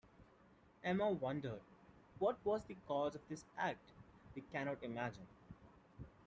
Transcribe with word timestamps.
Emma 0.83 1.11
wondered, 1.11 1.61
what 2.17 2.35
was 2.43 2.63
the 2.63 2.75
cause 2.87 3.13
of 3.13 3.21
this 3.29 3.45
act, 3.55 3.91
we 4.33 4.41
cannot 4.51 4.81
imagine. 4.81 5.27